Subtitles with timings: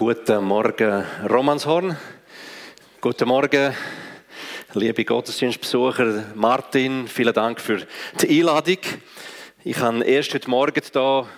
[0.00, 1.94] Guten Morgen, Romanshorn.
[3.02, 3.74] Guten Morgen,
[4.72, 6.24] liebe Gottesdienstbesucher.
[6.36, 7.86] Martin, vielen Dank für
[8.18, 8.78] die Einladung.
[9.62, 11.28] Ich habe erst heute Morgen hier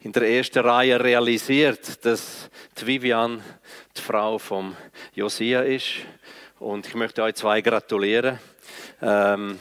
[0.00, 3.42] in der ersten Reihe realisiert, dass die Vivian
[3.96, 4.76] die Frau von
[5.14, 5.92] Josia ist.
[6.58, 8.38] Und ich möchte euch zwei gratulieren.
[9.00, 9.58] Ähm,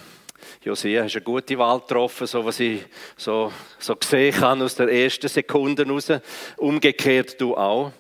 [0.62, 2.84] Josia, hast eine gute Wahl getroffen, so was ich
[3.16, 6.12] so, so gesehen habe aus der ersten Sekunde raus.
[6.58, 7.94] Umgekehrt du auch.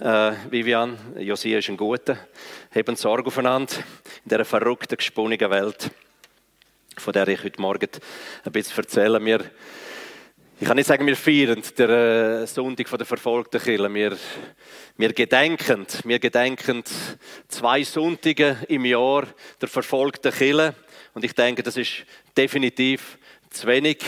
[0.00, 2.18] Äh, Vivian, Josia ist ein guter.
[2.74, 3.76] Haben Sorge aufeinander
[4.24, 5.88] in dieser verrückten, gesponnen Welt,
[6.96, 7.88] von der ich heute Morgen
[8.44, 9.24] ein bisschen erzähle.
[9.24, 9.48] Wir,
[10.58, 13.94] ich kann nicht sagen, wir feiern den äh, Sonntag der verfolgten Kirche.
[13.94, 14.18] Wir,
[14.96, 16.82] wir gedenken, wir gedenken
[17.46, 19.28] zwei Sonntage im Jahr
[19.60, 20.74] der verfolgten Kirche.
[21.14, 22.04] Und ich denke, das ist
[22.36, 23.16] definitiv
[23.50, 23.98] zu wenig.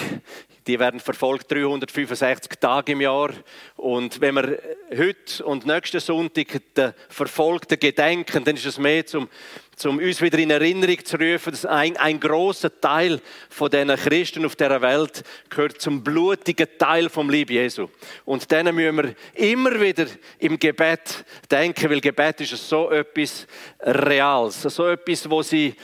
[0.67, 3.31] Die werden verfolgt 365 Tage im Jahr.
[3.77, 4.59] Und wenn wir
[4.97, 9.29] heute und nächsten Sonntag den Verfolgten gedenken, dann ist es mehr zum,
[9.77, 14.45] zum uns wieder in Erinnerung zu rufen, dass ein, ein großer Teil von diesen Christen
[14.45, 17.89] auf dieser Welt gehört zum blutigen Teil vom Lieb Jesu.
[18.25, 20.07] Und denen müssen wir immer wieder
[20.41, 23.47] im Gebet denken, weil Gebet ist so etwas
[23.81, 25.77] Reales, so etwas, wo sie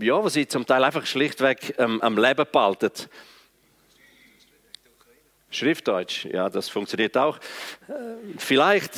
[0.00, 2.90] ja, was sie zum Teil einfach schlichtweg ähm, am Leben behalten.
[5.50, 7.38] Schriftdeutsch, ja, das funktioniert auch.
[7.88, 7.92] Äh,
[8.36, 8.92] vielleicht,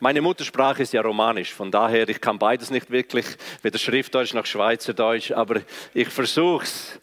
[0.00, 3.26] meine Muttersprache ist ja romanisch, von daher, ich kann beides nicht wirklich,
[3.62, 5.60] weder Schriftdeutsch noch Schweizerdeutsch, aber
[5.92, 6.98] ich versuche es.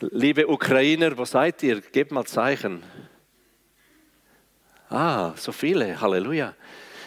[0.00, 1.80] Liebe Ukrainer, wo seid ihr?
[1.80, 2.82] Gebt mal Zeichen.
[4.90, 6.54] Ah, so viele, Halleluja.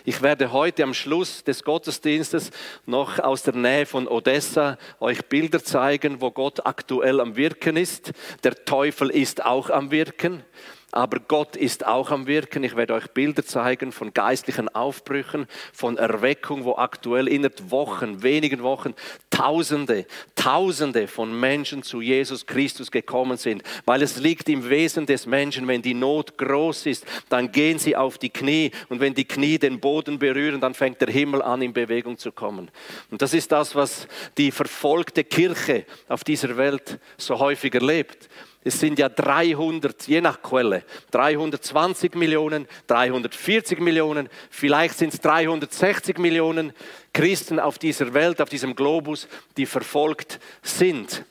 [0.05, 2.51] Ich werde heute am Schluss des Gottesdienstes
[2.85, 8.11] noch aus der Nähe von Odessa euch Bilder zeigen, wo Gott aktuell am Wirken ist.
[8.44, 10.44] Der Teufel ist auch am Wirken.
[10.91, 12.63] Aber Gott ist auch am Wirken.
[12.63, 18.63] Ich werde euch Bilder zeigen von geistlichen Aufbrüchen, von Erweckung, wo aktuell innerhalb Wochen, wenigen
[18.63, 18.95] Wochen,
[19.29, 23.63] Tausende, Tausende von Menschen zu Jesus Christus gekommen sind.
[23.85, 27.95] Weil es liegt im Wesen des Menschen, wenn die Not groß ist, dann gehen sie
[27.95, 28.72] auf die Knie.
[28.89, 32.31] Und wenn die Knie den Boden berühren, dann fängt der Himmel an, in Bewegung zu
[32.31, 32.72] kommen.
[33.11, 34.07] Und das ist das, was
[34.38, 38.28] die verfolgte Kirche auf dieser Welt so häufig erlebt.
[38.64, 46.18] Es sind ja 300, je nach Quelle, 320 Millionen, 340 Millionen, vielleicht sind es 360
[46.18, 46.74] Millionen
[47.14, 51.24] Christen auf dieser Welt, auf diesem Globus, die verfolgt sind.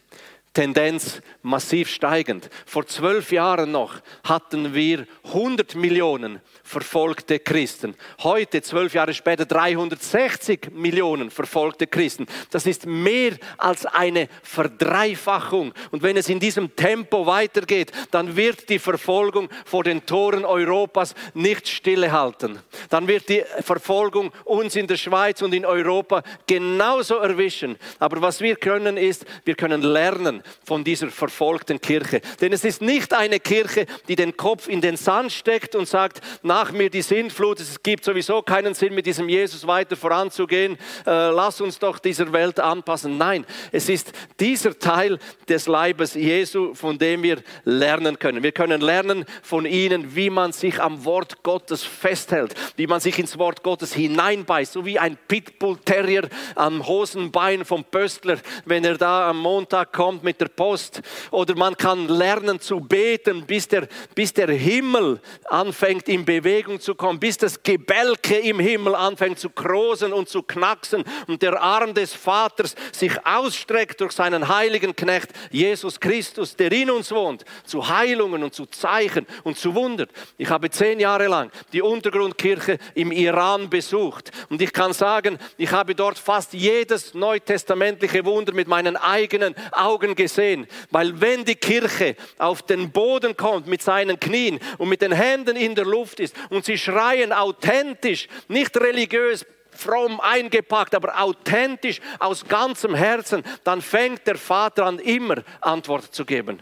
[0.59, 2.51] Tendenz massiv steigend.
[2.67, 7.95] Vor zwölf Jahren noch hatten wir 100 Millionen verfolgte Christen.
[8.25, 12.27] Heute, zwölf Jahre später, 360 Millionen verfolgte Christen.
[12.51, 15.73] Das ist mehr als eine Verdreifachung.
[15.93, 21.15] Und wenn es in diesem Tempo weitergeht, dann wird die Verfolgung vor den Toren Europas
[21.35, 22.59] nicht stillehalten.
[22.91, 27.77] Dann wird die Verfolgung uns in der Schweiz und in Europa genauso erwischen.
[28.01, 32.21] Aber was wir können ist, wir können lernen von dieser verfolgten Kirche.
[32.41, 36.21] Denn es ist nicht eine Kirche, die den Kopf in den Sand steckt und sagt,
[36.43, 40.77] na, nach mir die Sintflut, es gibt sowieso keinen Sinn, mit diesem Jesus weiter voranzugehen,
[41.07, 43.17] äh, lass uns doch dieser Welt anpassen.
[43.17, 44.11] Nein, es ist
[44.41, 48.43] dieser Teil des Leibes Jesu, von dem wir lernen können.
[48.43, 53.17] Wir können lernen von ihnen, wie man sich am Wort Gottes festhält, wie man sich
[53.21, 59.31] ins Wort Gottes hineinbeißt, so wie ein Pitbull-Terrier am Hosenbein vom Pöstler, wenn er da
[59.31, 61.01] am Montag kommt mit der Post.
[61.31, 66.95] Oder man kann lernen zu beten, bis der, bis der Himmel anfängt in Bewegung zu
[66.95, 71.95] kommen, bis das Gebälke im Himmel anfängt zu krosen und zu knacksen und der Arm
[71.95, 77.89] des Vaters sich ausstreckt durch seinen heiligen Knecht Jesus Christus, der in uns wohnt, zu
[77.89, 80.09] Heilungen und zu Zeichen und zu Wundern.
[80.37, 85.73] Ich habe zehn Jahre lang die Untergrundkirche im Iran besucht und ich kann sagen, ich
[85.73, 92.17] habe dort fast jedes neutestamentliche Wunder mit meinen eigenen Augen gesehen, weil wenn die Kirche
[92.37, 96.37] auf den Boden kommt mit seinen Knien und mit den Händen in der Luft ist
[96.51, 104.27] und sie schreien authentisch, nicht religiös, fromm eingepackt, aber authentisch aus ganzem Herzen, dann fängt
[104.27, 106.61] der Vater an, immer Antwort zu geben.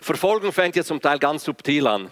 [0.00, 2.10] Verfolgung fängt ja zum Teil ganz subtil an.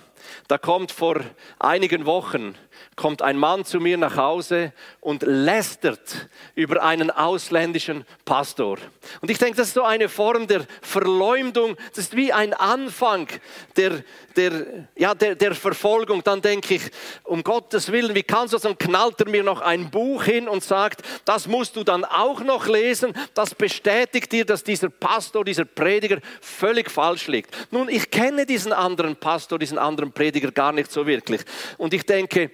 [0.49, 1.21] Da kommt vor
[1.59, 2.55] einigen Wochen
[2.97, 8.79] kommt ein Mann zu mir nach Hause und lästert über einen ausländischen Pastor.
[9.21, 13.29] Und ich denke, das ist so eine Form der Verleumdung, das ist wie ein Anfang
[13.77, 14.03] der,
[14.35, 16.25] der, ja, der, der Verfolgung.
[16.25, 16.83] Dann denke ich,
[17.25, 18.63] um Gottes Willen, wie kannst du das?
[18.63, 22.41] Dann knallt er mir noch ein Buch hin und sagt, das musst du dann auch
[22.41, 23.13] noch lesen.
[23.35, 27.55] Das bestätigt dir, dass dieser Pastor, dieser Prediger völlig falsch liegt.
[27.71, 31.43] Nun, ich kenne diesen anderen Pastor, diesen anderen Prediger gar nicht so wirklich.
[31.77, 32.51] Und ich denke,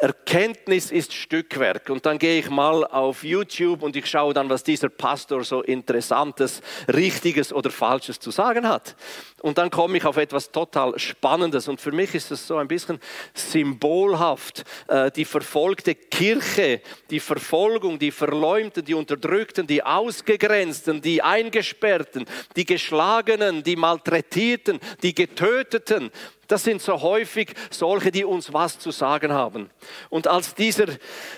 [0.00, 1.90] Erkenntnis ist Stückwerk.
[1.90, 5.62] Und dann gehe ich mal auf YouTube und ich schaue dann, was dieser Pastor so
[5.62, 8.96] Interessantes, Richtiges oder Falsches zu sagen hat.
[9.42, 11.68] Und dann komme ich auf etwas total Spannendes.
[11.68, 12.98] Und für mich ist es so ein bisschen
[13.34, 14.64] symbolhaft.
[14.88, 16.80] Äh, die verfolgte Kirche,
[17.10, 22.24] die Verfolgung, die Verleumten, die Unterdrückten, die Ausgegrenzten, die Eingesperrten,
[22.56, 26.10] die Geschlagenen, die Malträtierten, die Getöteten,
[26.54, 29.70] das sind so häufig solche, die uns was zu sagen haben.
[30.08, 30.86] Und als dieser,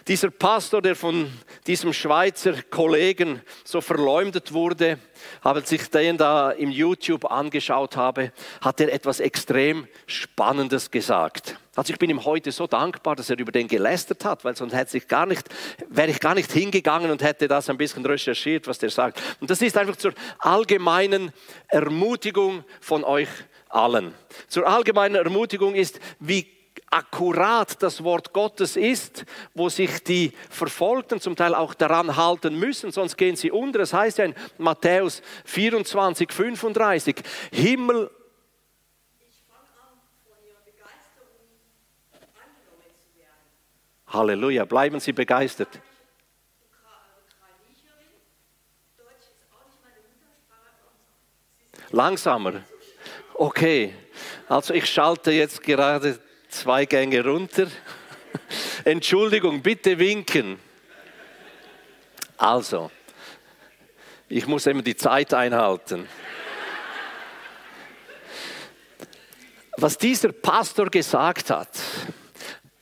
[0.07, 1.33] dieser Pastor, der von
[1.67, 4.99] diesem Schweizer Kollegen so verleumdet wurde,
[5.41, 8.31] habe sich den da im YouTube angeschaut habe,
[8.61, 11.57] hat er etwas extrem Spannendes gesagt.
[11.75, 14.75] Also ich bin ihm heute so dankbar, dass er über den gelästert hat, weil sonst
[14.75, 15.49] hätte ich gar nicht,
[15.89, 19.23] wäre ich gar nicht hingegangen und hätte das ein bisschen recherchiert, was der sagt.
[19.41, 21.33] Und das ist einfach zur allgemeinen
[21.69, 23.29] Ermutigung von euch
[23.77, 24.15] allen.
[24.49, 26.47] Zur allgemeinen Ermutigung ist, wie
[26.91, 29.25] akkurat das Wort Gottes ist,
[29.55, 33.81] wo sich die Verfolgten zum Teil auch daran halten müssen, sonst gehen sie unter.
[33.81, 37.17] Es heißt ja in Matthäus 24, 35,
[37.53, 38.11] Himmel
[44.09, 45.69] Halleluja, bleiben Sie begeistert.
[51.91, 52.63] Langsamer.
[53.39, 53.93] Okay,
[54.49, 56.19] also ich schalte jetzt gerade
[56.49, 57.67] zwei Gänge runter.
[58.85, 60.59] Entschuldigung, bitte winken.
[62.39, 62.91] Also,
[64.31, 66.09] ich muss immer die Zeit einhalten.
[69.77, 71.79] Was dieser Pastor gesagt hat,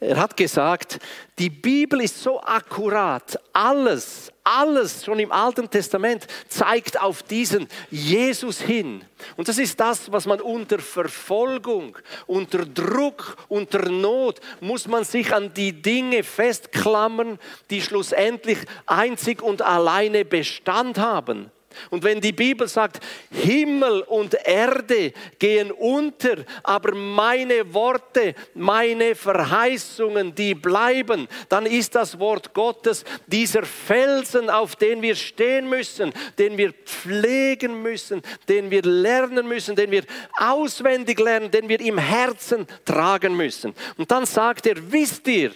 [0.05, 0.99] er hat gesagt,
[1.39, 8.61] die Bibel ist so akkurat, alles, alles schon im Alten Testament zeigt auf diesen Jesus
[8.61, 9.05] hin.
[9.37, 11.97] Und das ist das, was man unter Verfolgung,
[12.27, 17.39] unter Druck, unter Not, muss man sich an die Dinge festklammern,
[17.71, 21.51] die schlussendlich einzig und alleine Bestand haben.
[21.91, 23.01] Und wenn die Bibel sagt,
[23.31, 32.19] Himmel und Erde gehen unter, aber meine Worte, meine Verheißungen, die bleiben, dann ist das
[32.19, 38.83] Wort Gottes dieser Felsen, auf den wir stehen müssen, den wir pflegen müssen, den wir
[38.83, 40.05] lernen müssen, den wir
[40.39, 43.75] auswendig lernen, den wir im Herzen tragen müssen.
[43.97, 45.53] Und dann sagt er, wisst ihr,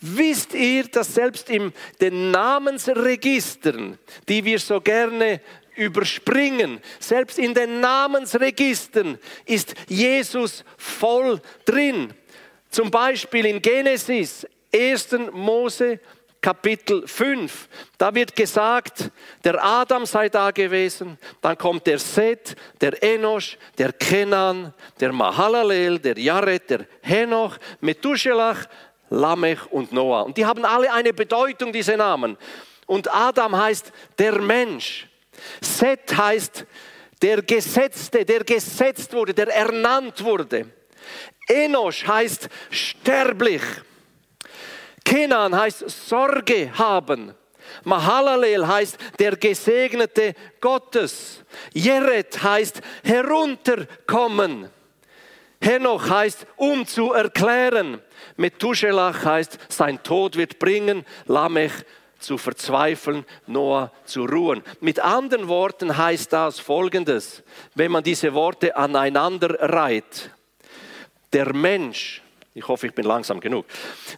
[0.00, 3.98] Wisst ihr, dass selbst in den Namensregistern,
[4.28, 5.40] die wir so gerne
[5.76, 12.14] überspringen, selbst in den Namensregistern ist Jesus voll drin.
[12.70, 15.08] Zum Beispiel in Genesis, 1.
[15.32, 16.00] Mose,
[16.40, 17.68] Kapitel 5.
[17.98, 19.10] Da wird gesagt,
[19.44, 25.98] der Adam sei da gewesen, dann kommt der Seth, der Enosch, der Kenan, der Mahalalel,
[25.98, 28.66] der Jared, der Henoch, Methuselach,
[29.10, 30.22] Lamech und Noah.
[30.22, 32.38] Und die haben alle eine Bedeutung, diese Namen.
[32.86, 35.06] Und Adam heißt der Mensch.
[35.60, 36.66] Seth heißt
[37.22, 40.66] der Gesetzte, der gesetzt wurde, der ernannt wurde.
[41.48, 43.62] Enosch heißt sterblich.
[45.04, 47.34] Kenan heißt Sorge haben.
[47.84, 51.42] Mahalalel heißt der Gesegnete Gottes.
[51.72, 54.70] Jeret heißt herunterkommen.
[55.60, 58.00] Henoch heißt um zu erklären.
[58.36, 61.72] Methuselach heißt, sein Tod wird bringen, Lamech
[62.20, 64.62] zu verzweifeln, Noah zu ruhen.
[64.80, 67.42] Mit anderen Worten heißt das folgendes,
[67.74, 70.30] wenn man diese Worte aneinander reiht.
[71.32, 72.22] Der Mensch,
[72.54, 73.66] ich hoffe, ich bin langsam genug.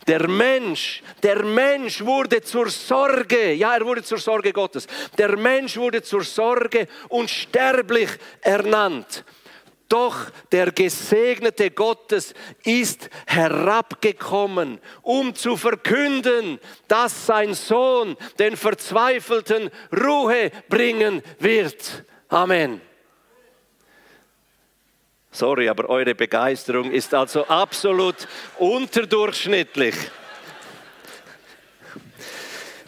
[0.07, 4.87] Der Mensch, der Mensch wurde zur Sorge, ja, er wurde zur Sorge Gottes.
[5.17, 8.11] Der Mensch wurde zur Sorge und sterblich
[8.41, 9.25] ernannt.
[9.93, 12.33] Doch der Gesegnete Gottes
[12.65, 16.59] ist herabgekommen, um zu verkünden,
[16.89, 22.05] dass sein Sohn den Verzweifelten Ruhe bringen wird.
[22.31, 22.81] Amen.
[25.31, 28.17] Sorry, aber eure Begeisterung ist also absolut
[28.59, 29.95] unterdurchschnittlich.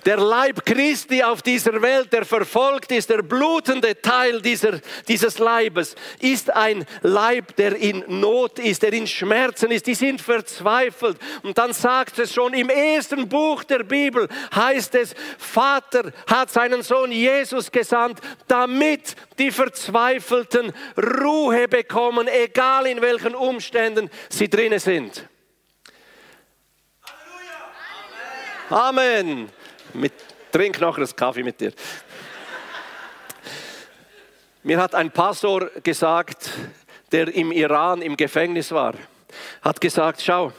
[0.04, 5.94] Der Leib Christi auf dieser Welt, der verfolgt ist, der blutende Teil dieser, dieses Leibes,
[6.20, 9.86] ist ein Leib, der in Not ist, der in Schmerzen ist.
[9.86, 11.16] Die sind verzweifelt.
[11.42, 16.82] Und dann sagt es schon im ersten Buch der Bibel, heißt es, Vater hat seinen
[16.82, 25.26] Sohn Jesus gesandt, damit die Verzweifelten Ruhe bekommen, egal in welchen Umständen sie drinnen sind.
[28.68, 29.50] Amen.
[29.94, 30.12] Mit,
[30.52, 31.72] trink noch einen Kaffee mit dir.
[34.62, 36.50] Mir hat ein Pastor gesagt,
[37.12, 38.94] der im Iran im Gefängnis war,
[39.62, 40.52] hat gesagt, schau,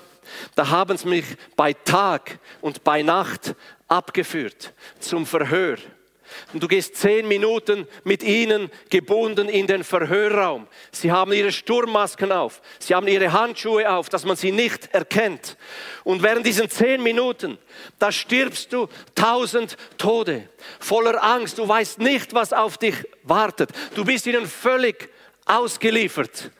[0.55, 1.25] Da haben sie mich
[1.55, 3.55] bei Tag und bei Nacht
[3.87, 5.77] abgeführt zum Verhör.
[6.53, 10.67] Und du gehst zehn Minuten mit ihnen gebunden in den Verhörraum.
[10.91, 12.61] Sie haben ihre Sturmmasken auf.
[12.79, 15.57] Sie haben ihre Handschuhe auf, dass man sie nicht erkennt.
[16.03, 17.57] Und während diesen zehn Minuten,
[17.99, 20.49] da stirbst du tausend Tode.
[20.79, 21.57] Voller Angst.
[21.57, 23.69] Du weißt nicht, was auf dich wartet.
[23.95, 25.09] Du bist ihnen völlig
[25.45, 26.51] ausgeliefert.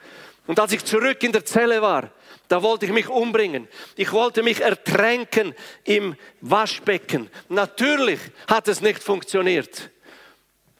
[0.46, 2.10] Und als ich zurück in der Zelle war,
[2.48, 3.68] da wollte ich mich umbringen.
[3.96, 7.30] Ich wollte mich ertränken im Waschbecken.
[7.48, 9.90] Natürlich hat es nicht funktioniert.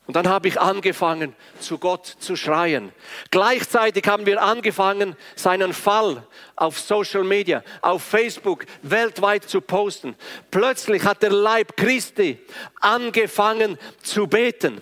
[0.07, 2.93] Und dann habe ich angefangen, zu Gott zu schreien.
[3.33, 10.15] Gleichzeitig haben wir angefangen, seinen Fall auf Social Media, auf Facebook, weltweit zu posten.
[10.53, 12.39] Plötzlich hat der Leib Christi
[12.81, 14.81] angefangen zu beten.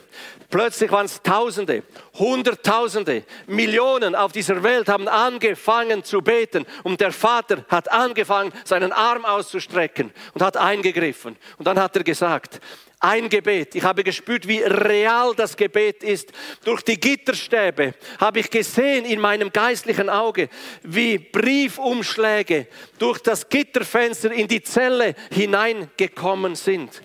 [0.55, 1.83] Plötzlich waren es Tausende,
[2.17, 8.93] Hunderttausende, Millionen auf dieser Welt haben angefangen zu beten und der Vater hat angefangen, seinen
[8.93, 11.35] Arm auszustrecken und hat eingegriffen.
[11.59, 12.61] Und dann hat er gesagt,
[13.01, 13.75] ein Gebet.
[13.75, 16.31] Ich habe gespürt, wie real das Gebet ist.
[16.65, 20.49] Durch die Gitterstäbe habe ich gesehen in meinem geistlichen Auge,
[20.85, 22.69] wie Briefumschläge
[23.01, 27.03] durch das Gitterfenster in die Zelle hineingekommen sind.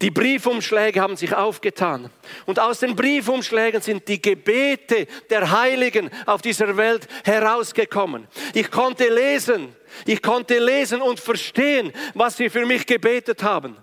[0.00, 2.10] Die Briefumschläge haben sich aufgetan.
[2.46, 8.28] Und aus den Briefumschlägen sind die Gebete der Heiligen auf dieser Welt herausgekommen.
[8.54, 9.74] Ich konnte lesen,
[10.06, 13.76] ich konnte lesen und verstehen, was sie für mich gebetet haben.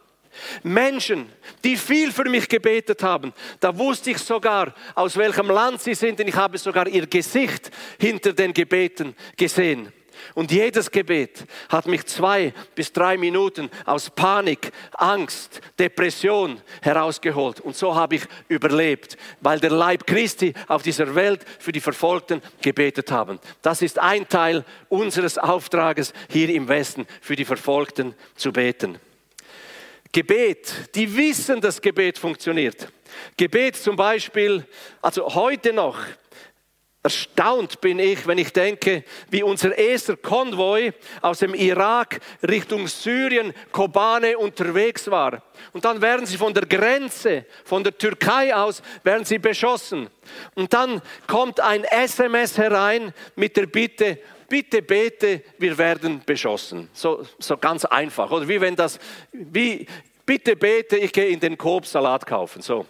[0.63, 1.31] Menschen,
[1.63, 6.19] die viel für mich gebetet haben, da wusste ich sogar, aus welchem Land sie sind,
[6.19, 9.91] denn ich habe sogar ihr Gesicht hinter den Gebeten gesehen.
[10.33, 17.61] Und jedes Gebet hat mich zwei bis drei Minuten aus Panik, Angst, Depression herausgeholt.
[17.61, 22.41] Und so habe ich überlebt, weil der Leib Christi auf dieser Welt für die Verfolgten
[22.61, 23.39] gebetet haben.
[23.61, 28.99] Das ist ein Teil unseres Auftrages hier im Westen, für die Verfolgten zu beten.
[30.11, 32.87] Gebet, die wissen, dass Gebet funktioniert.
[33.35, 34.65] Gebet zum Beispiel,
[35.01, 35.97] also heute noch,
[37.05, 43.53] Erstaunt bin ich, wenn ich denke, wie unser erster Konvoi aus dem Irak Richtung Syrien,
[43.71, 45.43] Kobane unterwegs war.
[45.71, 50.09] Und dann werden sie von der Grenze, von der Türkei aus, werden sie beschossen.
[50.55, 54.17] Und dann kommt ein SMS herein mit der Bitte,
[54.49, 56.89] bitte bete, wir werden beschossen.
[56.91, 58.31] So, so ganz einfach.
[58.31, 58.97] Oder wie wenn das,
[59.31, 59.85] wie,
[60.25, 62.63] bitte bete, ich gehe in den Coop Salat kaufen.
[62.63, 62.87] So.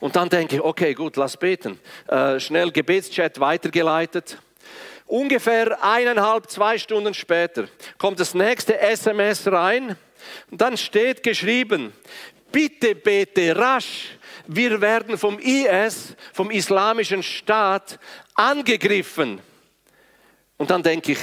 [0.00, 1.80] Und dann denke ich, okay, gut, lass beten.
[2.06, 4.38] Äh, schnell Gebetschat weitergeleitet.
[5.06, 9.96] Ungefähr eineinhalb, zwei Stunden später kommt das nächste SMS rein.
[10.50, 11.92] Und dann steht geschrieben,
[12.52, 14.10] bitte bete rasch.
[14.46, 17.98] Wir werden vom IS, vom Islamischen Staat,
[18.34, 19.40] angegriffen.
[20.56, 21.18] Und dann denke ich,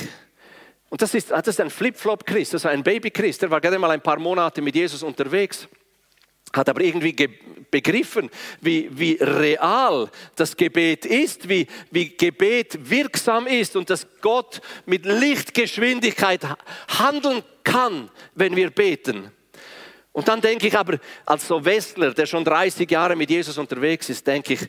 [0.89, 3.91] und das ist, das ist ein Flip-Flop-Christ, das ist ein Baby-Christ, der war gerade mal
[3.91, 5.67] ein paar Monate mit Jesus unterwegs
[6.55, 7.13] hat aber irgendwie
[7.69, 8.29] begriffen,
[8.61, 15.05] wie, wie real das Gebet ist, wie, wie Gebet wirksam ist und dass Gott mit
[15.05, 16.41] Lichtgeschwindigkeit
[16.87, 19.31] handeln kann, wenn wir beten.
[20.13, 24.09] Und dann denke ich aber, als so Westler, der schon 30 Jahre mit Jesus unterwegs
[24.09, 24.61] ist, denke ich,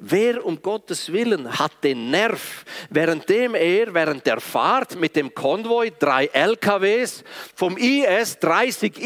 [0.00, 5.92] Wer um Gottes Willen hat den Nerv, währenddem er während der Fahrt mit dem Konvoi
[5.96, 7.22] drei LKWs
[7.54, 8.98] vom IS, 30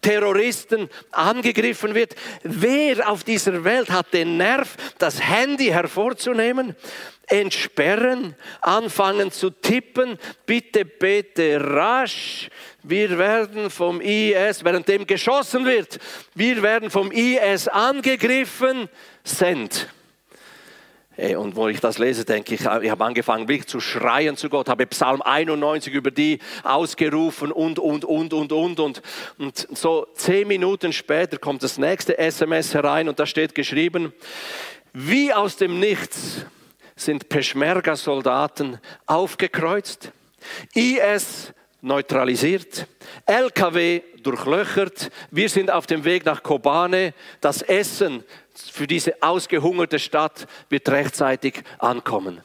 [0.00, 2.14] IS-Terroristen angegriffen wird?
[2.42, 6.74] Wer auf dieser Welt hat den Nerv, das Handy hervorzunehmen,
[7.26, 12.48] entsperren, anfangen zu tippen, bitte bete rasch,
[12.82, 15.98] wir werden vom IS, währenddem geschossen wird,
[16.34, 18.88] wir werden vom IS angegriffen,
[19.22, 19.86] send.
[21.16, 24.68] Und wo ich das lese, denke ich, ich habe angefangen, wirklich zu schreien zu Gott,
[24.68, 29.02] habe Psalm 91 über die ausgerufen und, und, und, und, und, und.
[29.36, 34.14] Und so zehn Minuten später kommt das nächste SMS herein und da steht geschrieben,
[34.92, 36.46] wie aus dem Nichts
[36.96, 40.12] sind Peschmerga-Soldaten aufgekreuzt,
[40.74, 41.52] IS
[41.82, 42.86] neutralisiert,
[43.26, 50.46] LKW durchlöchert, wir sind auf dem Weg nach Kobane, das Essen für diese ausgehungerte Stadt
[50.68, 52.42] wird rechtzeitig ankommen.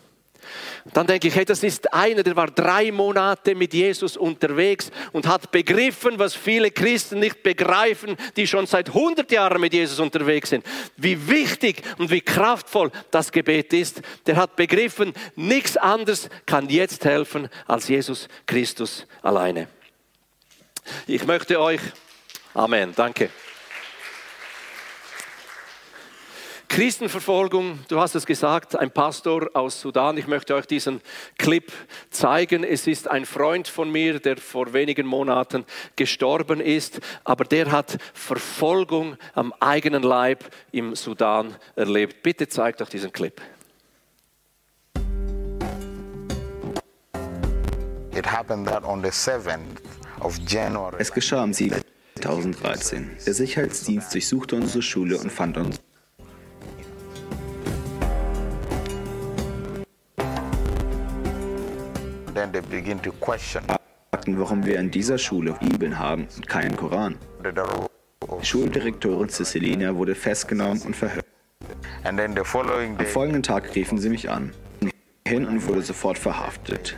[0.94, 5.28] Dann denke ich, hey, das ist einer, der war drei Monate mit Jesus unterwegs und
[5.28, 10.50] hat begriffen, was viele Christen nicht begreifen, die schon seit 100 Jahren mit Jesus unterwegs
[10.50, 10.66] sind.
[10.98, 14.02] Wie wichtig und wie kraftvoll das Gebet ist.
[14.26, 19.68] Der hat begriffen, nichts anderes kann jetzt helfen als Jesus Christus alleine.
[21.08, 21.82] Ich möchte euch,
[22.56, 23.30] Amen, danke.
[26.76, 30.18] Christenverfolgung, du hast es gesagt, ein Pastor aus Sudan.
[30.18, 31.00] Ich möchte euch diesen
[31.38, 31.72] Clip
[32.10, 32.66] zeigen.
[32.66, 35.64] Es ist ein Freund von mir, der vor wenigen Monaten
[35.96, 42.22] gestorben ist, aber der hat Verfolgung am eigenen Leib im Sudan erlebt.
[42.24, 43.42] Bitte zeigt doch diesen Clip.
[50.98, 51.82] Es geschah am 7.
[52.16, 53.12] 2013.
[53.26, 55.80] Der Sicherheitsdienst durchsuchte unsere Schule und fand uns
[62.64, 67.18] fragten, warum wir in dieser Schule Bibeln haben und keinen Koran.
[67.44, 71.26] Die Schuldirektorin Cecilina wurde festgenommen und verhört.
[72.04, 74.52] Am folgenden Tag riefen sie mich an
[75.28, 76.96] hin und wurde sofort verhaftet.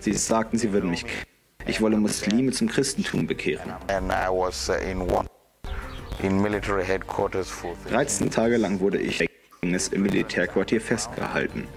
[0.00, 1.06] Sie sagten, sie würden mich
[1.64, 3.72] ich wolle Muslime zum Christentum bekehren.
[7.88, 9.24] 13 uh, Tage lang wurde ich
[9.62, 11.68] im Militärquartier festgehalten.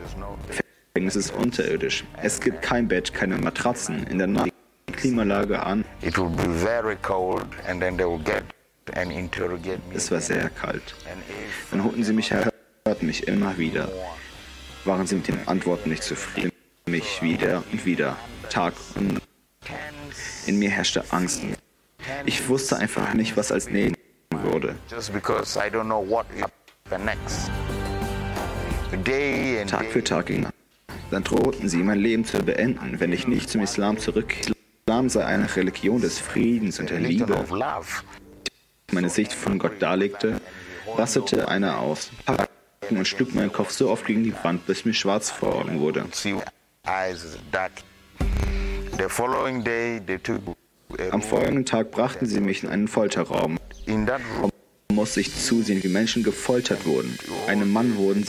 [0.96, 2.06] Gefängnis ist unterirdisch.
[2.22, 4.08] Es gibt kein Bett, keine Matratzen.
[4.08, 4.50] In der Nacht
[4.88, 5.84] die Klimaanlage an.
[6.02, 6.18] Es
[10.10, 10.96] war sehr kalt.
[11.70, 12.50] Dann holten sie mich her,
[12.88, 13.92] hörten mich immer wieder.
[14.86, 16.52] Waren sie mit den Antworten nicht zufrieden?
[16.86, 18.16] Mich wieder und wieder,
[18.50, 19.24] Tag und Nacht.
[20.46, 21.42] In mir herrschte Angst.
[22.26, 24.78] Ich wusste einfach nicht, was als nächstes würde.
[29.68, 30.48] Tag für Tag ging.
[31.16, 34.52] Dann drohten sie, mein Leben zu beenden, wenn ich nicht zum Islam zurückkehre.
[34.86, 37.46] Islam sei eine Religion des Friedens und der Liebe.
[38.92, 40.42] Meine Sicht von Gott darlegte,
[40.98, 42.50] rastete einer aus, packte
[42.90, 46.04] und schlug meinen Kopf so oft gegen die Wand, bis mir schwarz vor Augen wurde.
[51.12, 53.58] Am folgenden Tag brachten sie mich in einen Folterraum.
[53.86, 54.20] Da
[54.92, 57.18] musste ich zusehen, wie Menschen gefoltert wurden.
[57.48, 58.26] Einem Mann wurden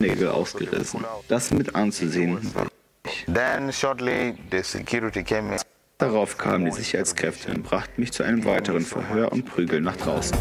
[0.00, 1.04] Nägel ausgerissen.
[1.26, 2.68] Das mit anzusehen war.
[5.98, 10.38] Darauf kamen die Sicherheitskräfte und brachten mich zu einem weiteren Verhör und Prügel nach draußen.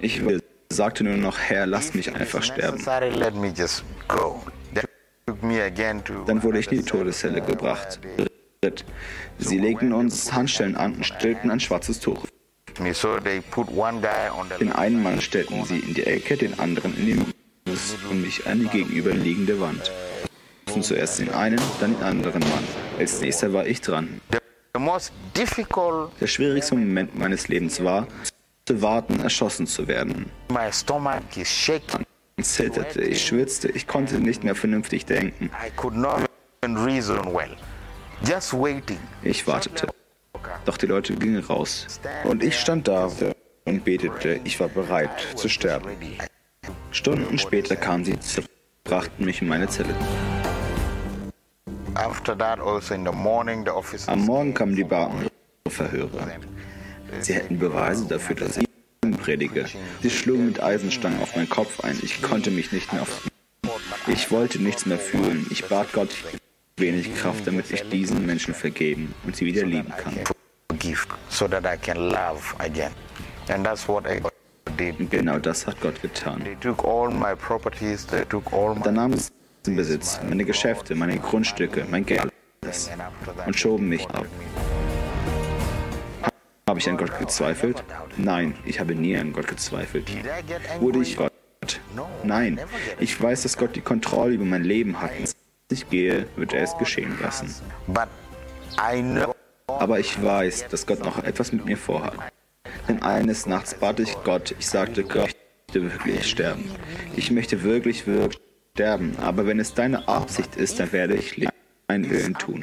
[0.00, 0.22] Ich
[0.70, 2.84] sagte nur noch, Herr, lass mich einfach sterben.
[6.26, 8.00] Dann wurde ich in die Todeszelle gebracht.
[9.38, 12.26] Sie legten uns Handschellen an und stellten ein schwarzes Tuch.
[14.60, 17.34] Den einen Mann stellten sie in die Ecke, den anderen in die Mitte
[18.10, 19.90] und mich an die gegenüberliegende Wand.
[20.80, 22.64] Zuerst den einen, dann den anderen Mann.
[22.98, 24.20] Als nächster war ich dran.
[26.20, 28.08] Der schwierigste Moment meines Lebens war,
[28.66, 30.26] zu warten, erschossen zu werden
[32.42, 35.50] zitterte, ich schwitzte, ich konnte nicht mehr vernünftig denken.
[39.22, 39.88] Ich wartete.
[40.64, 42.00] Doch die Leute gingen raus.
[42.24, 43.10] Und ich stand da
[43.64, 45.90] und betete, ich war bereit zu sterben.
[46.90, 48.50] Stunden später kamen sie zurück,
[48.84, 49.94] brachten mich in meine Zelle.
[51.94, 52.34] Also
[54.06, 55.28] Am Morgen kamen die Beamten
[55.68, 56.28] Verhörer.
[57.20, 58.66] Sie hätten Beweise dafür, dass ich
[59.24, 59.66] predige.
[60.02, 61.98] Sie schlugen mit Eisenstangen auf meinen Kopf ein.
[62.02, 63.30] Ich konnte mich nicht mehr auf.
[64.06, 65.46] Ich wollte nichts mehr fühlen.
[65.50, 66.10] Ich bat Gott
[66.76, 70.14] wenig Kraft, damit ich diesen Menschen vergeben und sie wieder lieben kann.
[74.66, 76.44] Und genau das hat Gott getan.
[78.82, 79.30] Da nahmen sie
[79.66, 82.32] den Besitz, meine Geschäfte, meine Grundstücke, mein Geld
[83.46, 84.26] und schoben mich ab.
[86.68, 87.84] Habe ich an Gott gezweifelt?
[88.16, 90.10] Nein, ich habe nie an Gott gezweifelt.
[90.80, 91.30] Wurde ich Gott?
[92.24, 92.58] Nein,
[92.98, 95.12] ich weiß, dass Gott die Kontrolle über mein Leben hat.
[95.70, 97.54] Ich gehe, wird er es geschehen lassen.
[99.66, 102.14] Aber ich weiß, dass Gott noch etwas mit mir vorhat.
[102.86, 106.70] Denn eines Nachts bat ich Gott, ich sagte, Gott, ich möchte wirklich sterben.
[107.16, 108.42] Ich möchte wirklich, wirklich
[108.74, 109.16] sterben.
[109.22, 111.48] Aber wenn es deine Absicht ist, dann werde ich
[111.88, 112.62] meinen Willen tun.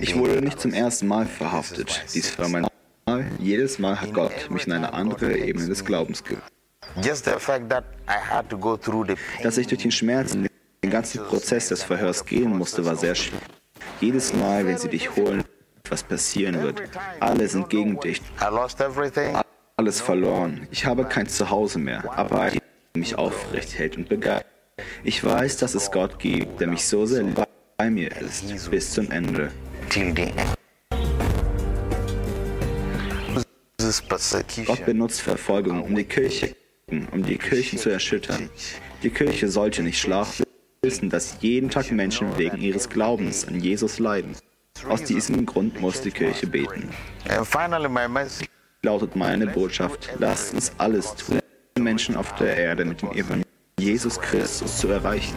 [0.00, 2.04] Ich wurde nicht zum ersten Mal verhaftet.
[2.14, 2.66] Dies war mein
[3.06, 3.26] Mal.
[3.38, 6.42] Jedes Mal hat Gott mich in eine andere Ebene des Glaubens geführt.
[9.42, 10.48] Dass ich durch den Schmerz und
[10.82, 13.42] den ganzen Prozess des Verhörs gehen musste, war sehr schwierig.
[14.00, 15.44] Jedes Mal, wenn sie dich holen,
[15.88, 16.82] was passieren wird.
[17.20, 18.20] Alle sind gegen dich.
[19.76, 20.66] Alles verloren.
[20.70, 22.60] Ich habe kein Zuhause mehr, aber er
[22.94, 24.46] mich aufrecht hält und begeistert.
[25.04, 27.24] Ich weiß, dass es Gott gibt, der mich so sehr
[27.76, 29.52] bei mir ist, bis zum Ende.
[34.66, 36.54] Gott benutzt Verfolgung, um die Kirche,
[36.90, 38.48] um die Kirchen zu erschüttern.
[39.02, 40.44] Die Kirche sollte nicht schlafen,
[40.82, 44.36] wissen, dass jeden Tag Menschen wegen ihres Glaubens an Jesus leiden.
[44.88, 46.88] Aus diesem Grund muss die Kirche beten.
[48.82, 51.40] Lautet meine Botschaft, lasst uns alles tun,
[51.78, 53.44] Menschen auf der Erde mit dem Evangelium
[53.78, 55.36] Jesus Christus zu erreichen.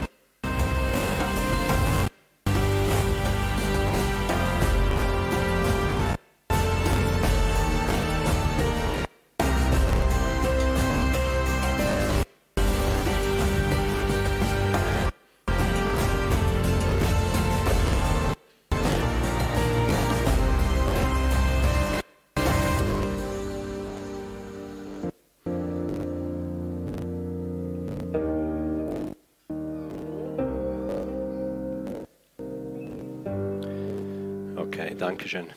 [35.02, 35.48] Dankeschön.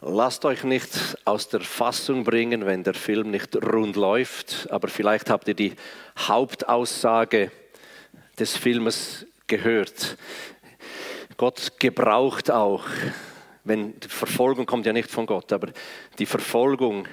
[0.00, 5.30] Lasst euch nicht aus der Fassung bringen, wenn der Film nicht rund läuft, aber vielleicht
[5.30, 5.72] habt ihr die
[6.16, 7.50] Hauptaussage
[8.38, 10.16] des Filmes gehört.
[11.36, 12.86] Gott gebraucht auch,
[13.64, 15.72] wenn die Verfolgung kommt ja nicht von Gott, aber
[16.20, 17.08] die Verfolgung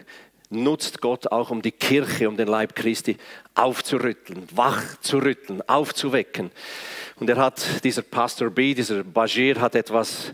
[0.51, 3.17] nutzt Gott auch, um die Kirche, um den Leib Christi
[3.55, 6.51] aufzurütteln, wach zu rütteln, aufzuwecken.
[7.21, 10.34] Und er hat, dieser Pastor B, dieser Bashir hat etwas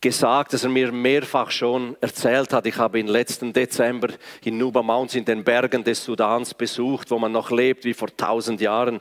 [0.00, 2.64] gesagt, das er mir mehrfach schon erzählt hat.
[2.64, 4.08] Ich habe ihn letzten Dezember
[4.42, 8.08] in Nuba Mountains in den Bergen des Sudans besucht, wo man noch lebt wie vor
[8.16, 9.00] tausend Jahren.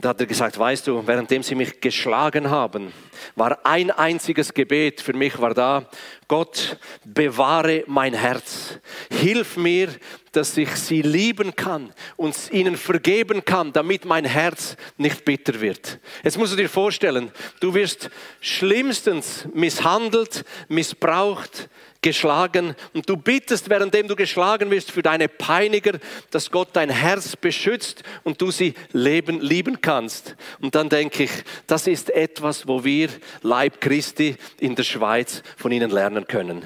[0.00, 2.92] Da hat er gesagt, weißt du, währenddem sie mich geschlagen haben,
[3.34, 5.88] war ein einziges Gebet für mich war da,
[6.28, 8.80] Gott, bewahre mein Herz.
[9.10, 9.88] Hilf mir,
[10.32, 16.00] dass ich sie lieben kann und ihnen vergeben kann, damit mein Herz nicht bitter wird.
[16.24, 18.10] Jetzt musst du dir vorstellen, du wirst
[18.40, 21.68] schlimmstens misshandelt, missbraucht,
[22.06, 25.98] geschlagen und du bittest, währenddem du geschlagen wirst, für deine Peiniger,
[26.30, 30.36] dass Gott dein Herz beschützt und du sie leben, lieben kannst.
[30.60, 31.32] Und dann denke ich,
[31.66, 33.08] das ist etwas, wo wir
[33.42, 36.64] Leib Christi in der Schweiz von ihnen lernen können.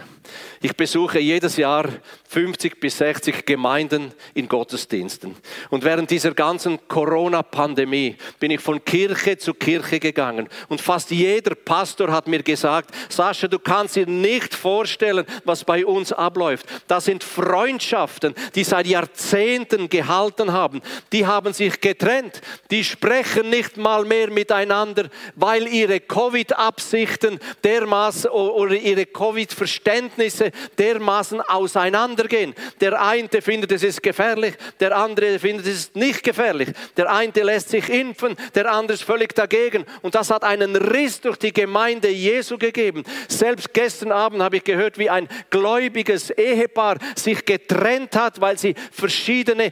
[0.63, 1.89] Ich besuche jedes Jahr
[2.29, 5.35] 50 bis 60 Gemeinden in Gottesdiensten.
[5.71, 10.49] Und während dieser ganzen Corona-Pandemie bin ich von Kirche zu Kirche gegangen.
[10.69, 15.85] Und fast jeder Pastor hat mir gesagt, Sascha, du kannst dir nicht vorstellen, was bei
[15.85, 16.67] uns abläuft.
[16.87, 20.83] Das sind Freundschaften, die seit Jahrzehnten gehalten haben.
[21.13, 22.43] Die haben sich getrennt.
[22.71, 29.07] Die sprechen nicht mal mehr miteinander, weil ihre Covid-Absichten dermaßen oder ihre
[30.11, 32.55] Covid-Verständnisse dermaßen auseinandergehen.
[32.81, 36.69] Der eine findet, es ist gefährlich, der andere findet, es ist nicht gefährlich.
[36.97, 39.85] Der eine lässt sich impfen, der andere ist völlig dagegen.
[40.03, 43.05] Und das hat einen Riss durch die Gemeinde Jesu gegeben.
[43.29, 48.75] Selbst gestern Abend habe ich gehört, wie ein gläubiges Ehepaar sich getrennt hat, weil sie
[48.91, 49.71] verschiedene,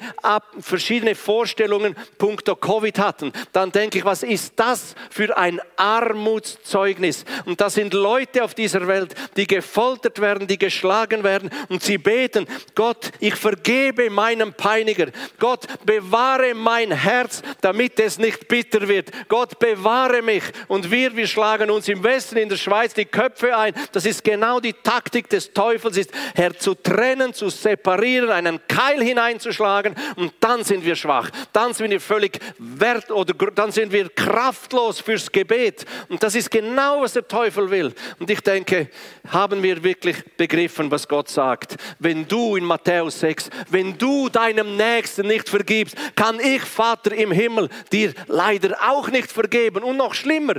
[0.61, 3.33] verschiedene Vorstellungen punkto Covid hatten.
[3.53, 7.24] Dann denke ich, was ist das für ein Armutszeugnis?
[7.44, 11.98] Und das sind Leute auf dieser Welt, die gefoltert werden, die geschlagen werden und sie
[11.98, 15.06] beten, Gott, ich vergebe meinem Peiniger.
[15.38, 19.10] Gott, bewahre mein Herz, damit es nicht bitter wird.
[19.28, 20.42] Gott, bewahre mich.
[20.66, 23.74] Und wir, wir schlagen uns im Westen in der Schweiz die Köpfe ein.
[23.92, 29.02] Das ist genau die Taktik des Teufels, ist, Herr, zu trennen, zu separieren, einen Keil
[29.02, 31.30] hineinzuschlagen und dann sind wir schwach.
[31.52, 35.84] Dann sind wir völlig wert oder dann sind wir kraftlos fürs Gebet.
[36.08, 37.94] Und das ist genau, was der Teufel will.
[38.18, 38.88] Und ich denke,
[39.28, 41.76] haben wir wirklich begriffen, was Gott sagt.
[41.98, 47.33] Wenn du in Matthäus 6, wenn du deinem Nächsten nicht vergibst, kann ich, Vater im
[47.33, 49.83] Himmel, dir leider auch nicht vergeben.
[49.83, 50.57] Und noch schlimmer,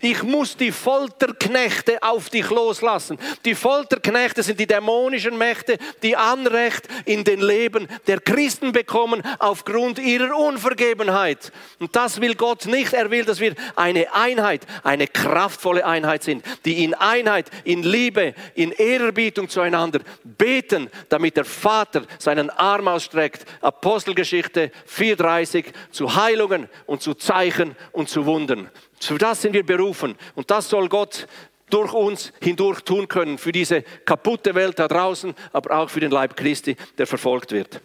[0.00, 3.18] ich muss die Folterknechte auf dich loslassen.
[3.44, 9.98] Die Folterknechte sind die dämonischen Mächte, die Anrecht in den Leben der Christen bekommen aufgrund
[9.98, 11.52] ihrer Unvergebenheit.
[11.78, 12.92] Und das will Gott nicht.
[12.92, 18.34] Er will, dass wir eine Einheit, eine kraftvolle Einheit sind, die in Einheit, in Liebe,
[18.54, 23.44] in Ehrerbietung zueinander beten, damit der Vater seinen Arm ausstreckt.
[23.60, 28.70] Apostelgeschichte 4.30 zu Heilungen und zu Zeichen und zu Wundern.
[29.02, 30.16] Für das sind wir berufen.
[30.34, 31.26] Und das soll Gott
[31.70, 36.10] durch uns hindurch tun können, für diese kaputte Welt da draußen, aber auch für den
[36.10, 37.80] Leib Christi, der verfolgt wird.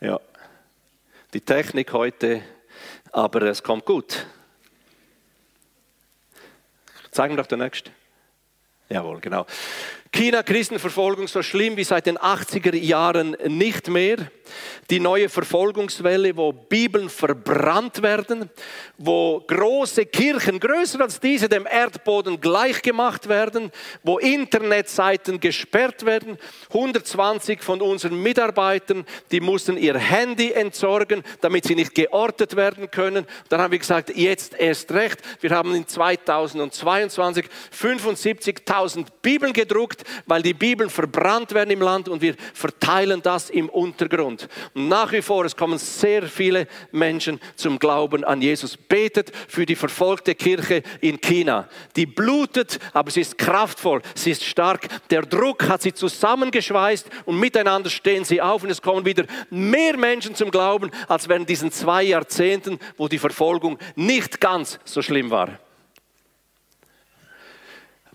[0.00, 0.18] Ja,
[1.32, 2.42] die Technik heute,
[3.12, 4.26] aber es kommt gut.
[7.10, 7.90] Zeigen wir doch den nächsten.
[8.88, 9.46] Jawohl, genau.
[10.12, 14.28] China Christenverfolgung so schlimm wie seit den 80er Jahren nicht mehr.
[14.90, 18.50] die neue Verfolgungswelle, wo Bibeln verbrannt werden,
[18.98, 23.70] wo große Kirchen, größer als diese, dem Erdboden gleichgemacht werden,
[24.02, 26.38] wo Internetseiten gesperrt werden.
[26.70, 33.26] 120 von unseren Mitarbeitern, die mussten ihr Handy entsorgen, damit sie nicht geortet werden können.
[33.48, 35.18] Dann haben wir gesagt, jetzt erst recht.
[35.40, 42.22] Wir haben in 2022 75.000 Bibeln gedruckt, weil die Bibeln verbrannt werden im Land und
[42.22, 44.48] wir verteilen das im Untergrund.
[44.74, 48.76] Und nach wie vor, es kommen sehr viele Menschen zum Glauben an Jesus.
[48.76, 51.68] Betet für die verfolgte Kirche in China.
[51.96, 54.86] Die blutet, aber sie ist kraftvoll, sie ist stark.
[55.10, 59.96] Der Druck hat sie zusammengeschweißt und miteinander stehen sie auf und es kommen wieder mehr
[59.96, 65.30] Menschen zum Glauben, als während diesen zwei Jahrzehnten, wo die Verfolgung nicht ganz so schlimm
[65.30, 65.58] war.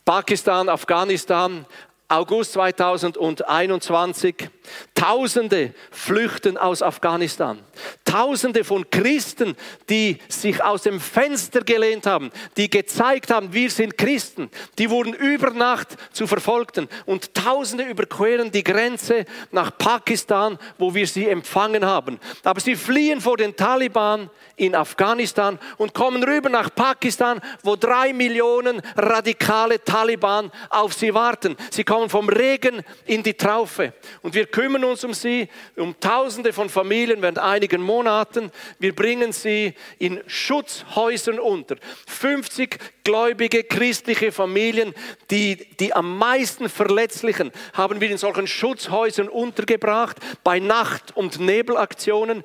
[0.05, 1.65] Pakistan, Afghanistan,
[2.07, 4.49] August 2021.
[4.93, 7.59] Tausende flüchten aus Afghanistan.
[8.05, 9.55] Tausende von Christen,
[9.89, 15.13] die sich aus dem Fenster gelehnt haben, die gezeigt haben, wir sind Christen, die wurden
[15.13, 16.87] über Nacht zu Verfolgten.
[17.05, 22.19] Und Tausende überqueren die Grenze nach Pakistan, wo wir sie empfangen haben.
[22.43, 28.13] Aber sie fliehen vor den Taliban in Afghanistan und kommen rüber nach Pakistan, wo drei
[28.13, 31.57] Millionen radikale Taliban auf sie warten.
[31.71, 33.93] Sie kommen vom Regen in die Traufe.
[34.21, 38.51] Und wir kümmern uns um sie, um Tausende von Familien während einigen Monaten.
[38.79, 41.77] Wir bringen sie in Schutzhäusern unter.
[42.07, 44.93] 50 gläubige christliche Familien,
[45.31, 52.43] die, die am meisten Verletzlichen, haben wir in solchen Schutzhäusern untergebracht, bei Nacht- und Nebelaktionen.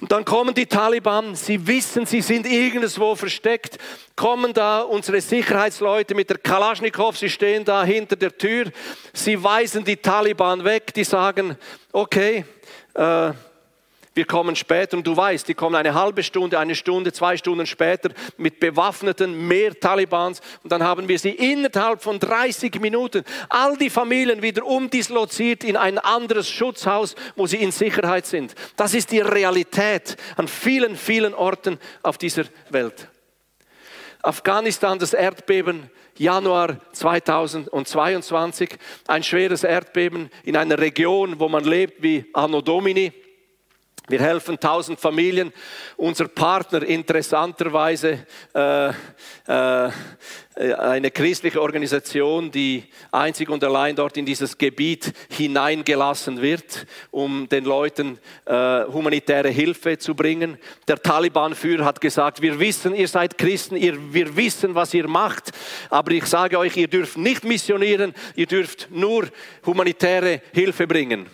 [0.00, 3.76] Und dann kommen die Taliban, sie wissen, sie sind irgendwo versteckt,
[4.14, 8.72] kommen da unsere Sicherheitsleute mit der Kalaschnikow, sie stehen da hinter der Tür,
[9.12, 11.58] sie weisen die Taliban weg, die sagen,
[11.92, 12.44] okay,
[12.94, 13.32] äh,
[14.16, 17.66] wir kommen später und du weißt, die kommen eine halbe Stunde, eine Stunde, zwei Stunden
[17.66, 23.76] später mit bewaffneten mehr Talibans und dann haben wir sie innerhalb von 30 Minuten all
[23.76, 28.54] die Familien wieder umdisloziert in ein anderes Schutzhaus, wo sie in Sicherheit sind.
[28.76, 33.08] Das ist die Realität an vielen, vielen Orten auf dieser Welt.
[34.22, 38.70] Afghanistan, das Erdbeben, Januar 2022,
[39.08, 43.12] ein schweres Erdbeben in einer Region, wo man lebt wie Anno Domini.
[44.08, 45.52] Wir helfen 1000 Familien.
[45.96, 49.90] Unser Partner interessanterweise äh, äh,
[50.54, 57.64] eine christliche Organisation, die einzig und allein dort in dieses Gebiet hineingelassen wird, um den
[57.64, 60.56] Leuten äh, humanitäre Hilfe zu bringen.
[60.86, 65.50] Der Taliban-Führer hat gesagt, wir wissen, ihr seid Christen, ihr, wir wissen, was ihr macht,
[65.90, 69.26] aber ich sage euch, ihr dürft nicht missionieren, ihr dürft nur
[69.64, 71.26] humanitäre Hilfe bringen.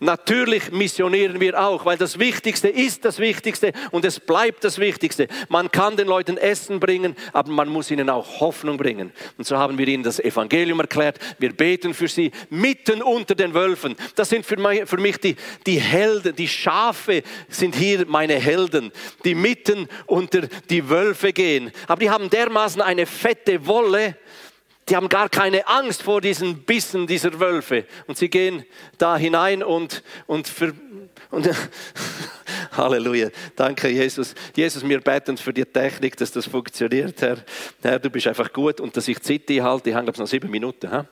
[0.00, 5.28] Natürlich missionieren wir auch, weil das Wichtigste ist das Wichtigste und es bleibt das Wichtigste.
[5.48, 9.12] Man kann den Leuten Essen bringen, aber man muss ihnen auch Hoffnung bringen.
[9.38, 11.18] Und so haben wir ihnen das Evangelium erklärt.
[11.38, 13.96] Wir beten für sie mitten unter den Wölfen.
[14.14, 18.92] Das sind für mich die, die Helden, die Schafe sind hier meine Helden,
[19.24, 21.70] die mitten unter die Wölfe gehen.
[21.86, 24.16] Aber die haben dermaßen eine fette Wolle,
[24.88, 27.86] die haben gar keine Angst vor diesen Bissen dieser Wölfe.
[28.06, 28.64] Und sie gehen
[28.98, 30.74] da hinein und, und, für,
[31.30, 31.48] und
[32.72, 33.28] Halleluja.
[33.54, 34.34] Danke, Jesus.
[34.56, 37.38] Jesus, wir beten für die Technik, dass das funktioniert, Herr.
[37.82, 39.90] Herr, du bist einfach gut und dass ich City halte.
[39.90, 40.90] Ich habe, noch sieben Minuten.
[40.90, 41.06] He?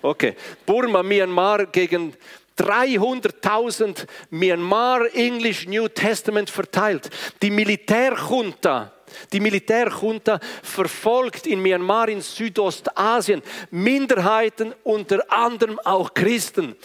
[0.00, 0.34] Okay.
[0.64, 2.14] Burma, Myanmar gegen
[2.58, 7.10] 300.000 Myanmar English New Testament verteilt.
[7.42, 8.93] Die Militärjunta
[9.32, 16.76] die Militärjunta verfolgt in Myanmar, in Südostasien, Minderheiten, unter anderem auch Christen.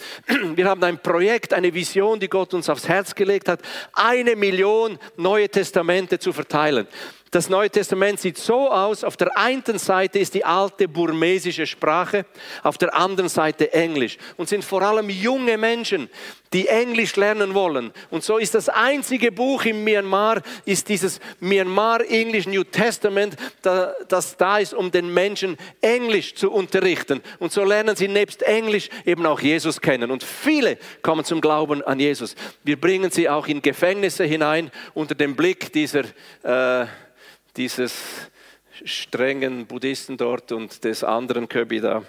[0.54, 3.60] Wir haben ein Projekt, eine Vision, die Gott uns aufs Herz gelegt hat,
[3.92, 6.86] eine Million neue Testamente zu verteilen.
[7.32, 12.26] Das Neue Testament sieht so aus, auf der einen Seite ist die alte burmesische Sprache,
[12.64, 14.18] auf der anderen Seite Englisch.
[14.36, 16.10] Und sind vor allem junge Menschen,
[16.52, 17.92] die Englisch lernen wollen.
[18.10, 24.36] Und so ist das einzige Buch in Myanmar, ist dieses Myanmar English New Testament, das
[24.36, 27.22] da ist, um den Menschen Englisch zu unterrichten.
[27.38, 30.10] Und so lernen sie nebst Englisch eben auch Jesus kennen.
[30.10, 32.34] Und viele kommen zum Glauben an Jesus.
[32.64, 36.04] Wir bringen sie auch in Gefängnisse hinein unter dem Blick dieser
[36.42, 36.86] äh,
[37.56, 38.30] dieses
[38.84, 42.02] strengen Buddhisten dort und des anderen Köbi da.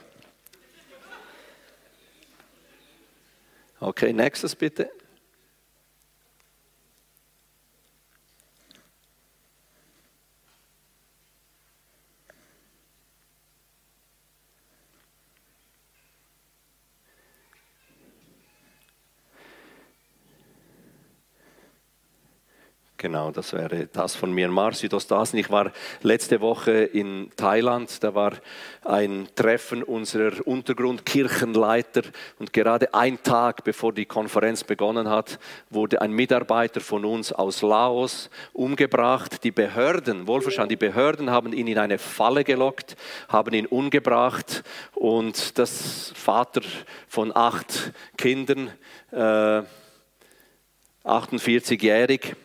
[3.82, 4.92] Okay, nächstes bitte.
[23.02, 25.40] Genau, das wäre das von Myanmar, Südostasien.
[25.40, 25.72] Ich war
[26.04, 28.34] letzte Woche in Thailand, da war
[28.86, 32.04] ein Treffen unserer Untergrundkirchenleiter
[32.38, 35.40] und gerade ein Tag bevor die Konferenz begonnen hat,
[35.72, 39.44] wurde ein Mitarbeiter von uns aus Laos umgebracht.
[39.44, 42.96] Die Behörden, wohlverstanden, die Behörden haben ihn in eine Falle gelockt,
[43.30, 44.62] haben ihn umgebracht
[44.94, 46.62] und das Vater
[47.08, 48.70] von acht Kindern,
[49.12, 49.64] äh,
[51.04, 52.36] 48-jährig,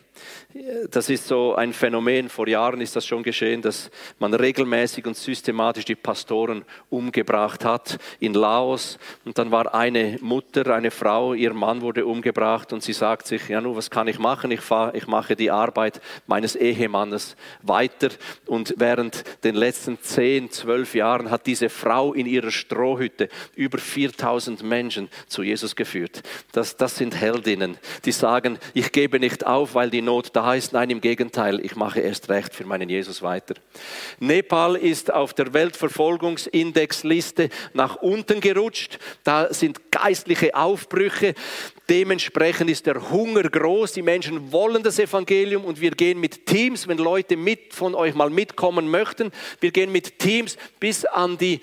[0.89, 2.29] das ist so ein Phänomen.
[2.29, 7.97] Vor Jahren ist das schon geschehen, dass man regelmäßig und systematisch die Pastoren umgebracht hat
[8.19, 8.97] in Laos.
[9.25, 13.49] Und dann war eine Mutter, eine Frau, ihr Mann wurde umgebracht und sie sagt sich,
[13.49, 14.51] ja, nun, was kann ich machen?
[14.51, 18.09] Ich, fahr, ich mache die Arbeit meines Ehemannes weiter.
[18.45, 24.63] Und während den letzten zehn, zwölf Jahren hat diese Frau in ihrer Strohhütte über 4000
[24.63, 26.23] Menschen zu Jesus geführt.
[26.53, 30.73] Das, das sind Heldinnen, die sagen, ich gebe nicht auf, weil die Not da heißt,
[30.73, 33.55] nein, im Gegenteil, ich mache erst recht für meinen Jesus weiter.
[34.19, 38.97] Nepal ist auf der Weltverfolgungsindexliste nach unten gerutscht.
[39.23, 41.35] Da sind geistliche Aufbrüche.
[41.89, 43.93] Dementsprechend ist der Hunger groß.
[43.93, 48.15] Die Menschen wollen das Evangelium und wir gehen mit Teams, wenn Leute mit von euch
[48.15, 51.59] mal mitkommen möchten, wir gehen mit Teams bis an die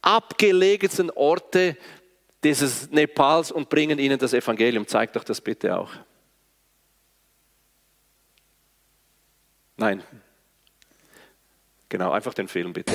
[0.00, 1.76] abgelegensten Orte
[2.44, 4.86] dieses Nepals und bringen ihnen das Evangelium.
[4.86, 5.90] Zeigt doch das bitte auch.
[9.78, 10.02] Nein.
[11.88, 12.92] Genau, einfach den Film bitte.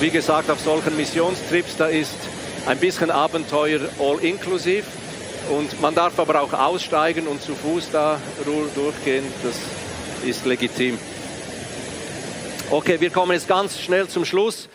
[0.00, 2.14] Wie gesagt, auf solchen Missionstrips, da ist
[2.66, 4.84] ein bisschen Abenteuer all inklusiv.
[5.50, 8.20] Und man darf aber auch aussteigen und zu Fuß da
[8.74, 9.24] durchgehen.
[9.42, 9.56] Das
[10.24, 10.98] ist legitim.
[12.70, 14.68] Okay, wir kommen jetzt ganz schnell zum Schluss.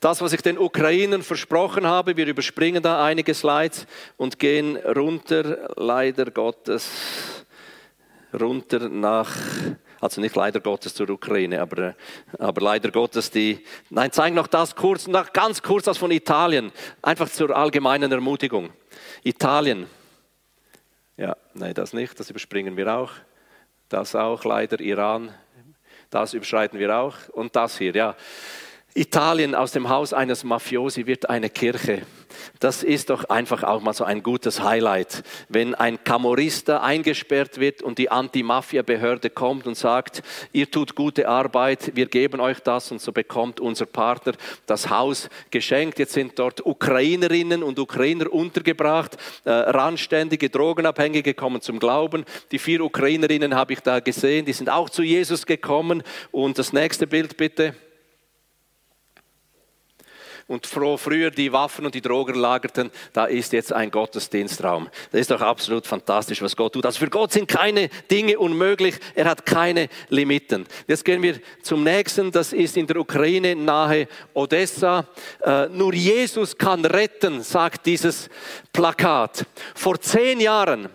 [0.00, 5.74] Das, was ich den Ukrainern versprochen habe, wir überspringen da einige Slides und gehen runter,
[5.76, 6.88] leider Gottes,
[8.32, 9.32] runter nach
[10.00, 11.94] also nicht leider Gottes zur Ukraine, aber,
[12.38, 16.72] aber leider Gottes die, nein, zeig noch das kurz, noch ganz kurz das von Italien,
[17.02, 18.70] einfach zur allgemeinen Ermutigung.
[19.22, 19.86] Italien,
[21.16, 23.12] ja, nein, das nicht, das überspringen wir auch.
[23.90, 25.34] Das auch, leider Iran,
[26.08, 27.16] das überschreiten wir auch.
[27.32, 28.16] Und das hier, ja.
[28.94, 32.02] Italien aus dem Haus eines Mafiosi wird eine Kirche.
[32.58, 37.82] Das ist doch einfach auch mal so ein gutes Highlight, wenn ein Camorista eingesperrt wird
[37.82, 40.22] und die Anti-Mafia-Behörde kommt und sagt,
[40.52, 44.32] ihr tut gute Arbeit, wir geben euch das und so bekommt unser Partner
[44.66, 45.98] das Haus geschenkt.
[45.98, 52.24] Jetzt sind dort Ukrainerinnen und Ukrainer untergebracht, äh, randständige Drogenabhängige kommen zum Glauben.
[52.50, 56.02] Die vier Ukrainerinnen habe ich da gesehen, die sind auch zu Jesus gekommen.
[56.32, 57.74] Und das nächste Bild bitte
[60.50, 64.88] und früher die Waffen und die Drogen lagerten, da ist jetzt ein Gottesdienstraum.
[65.12, 66.84] Das ist doch absolut fantastisch, was Gott tut.
[66.84, 68.96] Also für Gott sind keine Dinge unmöglich.
[69.14, 70.66] Er hat keine Limiten.
[70.88, 72.32] Jetzt gehen wir zum nächsten.
[72.32, 75.06] Das ist in der Ukraine nahe Odessa.
[75.40, 78.28] Äh, nur Jesus kann retten, sagt dieses
[78.72, 79.46] Plakat.
[79.76, 80.88] Vor zehn Jahren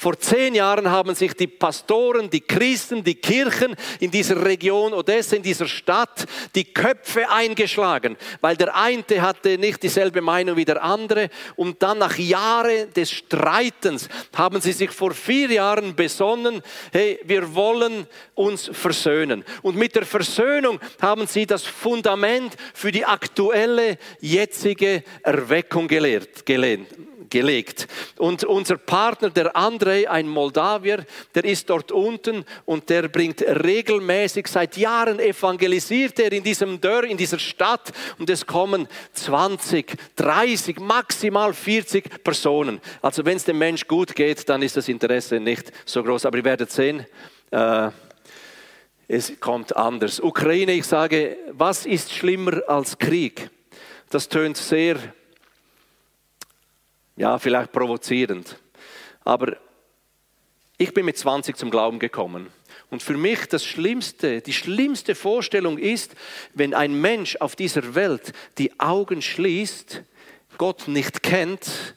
[0.00, 5.36] vor zehn Jahren haben sich die Pastoren, die Christen, die Kirchen in dieser Region Odessa,
[5.36, 10.82] in dieser Stadt, die Köpfe eingeschlagen, weil der eine hatte nicht dieselbe Meinung wie der
[10.82, 11.28] andere.
[11.54, 17.54] Und dann nach Jahren des Streitens haben sie sich vor vier Jahren besonnen, hey, wir
[17.54, 19.44] wollen uns versöhnen.
[19.60, 26.88] Und mit der Versöhnung haben sie das Fundament für die aktuelle, jetzige Erweckung gelehrt, gelehnt
[27.30, 27.86] gelegt.
[28.18, 34.46] Und unser Partner, der Andrei, ein Moldawier, der ist dort unten und der bringt regelmäßig,
[34.48, 40.80] seit Jahren evangelisiert er in diesem Dörr, in dieser Stadt und es kommen 20, 30,
[40.80, 42.80] maximal 40 Personen.
[43.00, 46.26] Also wenn es dem Mensch gut geht, dann ist das Interesse nicht so groß.
[46.26, 47.06] Aber ihr werdet sehen,
[47.50, 47.90] äh,
[49.08, 50.20] es kommt anders.
[50.20, 53.50] Ukraine, ich sage, was ist schlimmer als Krieg?
[54.08, 54.96] Das tönt sehr
[57.16, 58.56] ja, vielleicht provozierend.
[59.24, 59.56] Aber
[60.78, 62.48] ich bin mit 20 zum Glauben gekommen.
[62.90, 66.14] Und für mich das Schlimmste, die schlimmste Vorstellung ist,
[66.54, 70.02] wenn ein Mensch auf dieser Welt die Augen schließt,
[70.58, 71.94] Gott nicht kennt,